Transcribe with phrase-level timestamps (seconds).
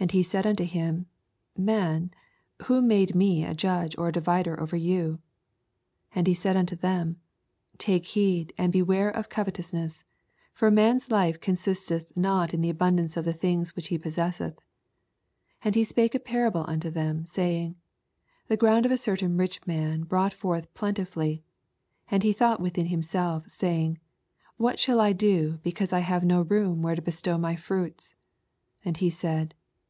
[0.00, 1.06] 14 And he said nnto him,
[1.56, 2.12] Man,
[2.66, 5.14] who made me a judge or a divider over you?
[6.10, 7.16] 15 And he said nnto them,
[7.78, 10.04] Take heed, and beware of covetousness:
[10.52, 14.54] for a man's life consisteth not in the abnndance of the things which he possesseth.
[14.54, 14.66] 16
[15.64, 17.74] And he spake a parable noto them, saying,
[18.46, 21.42] The ground of a certain rich man brought forth plentifully:
[22.04, 23.98] 17 And he thought within himsell^ saying,
[24.58, 27.94] What shul I do, because I hnve no rooui where to bestow my fruila?
[27.96, 28.14] 18
[28.84, 29.54] And he said.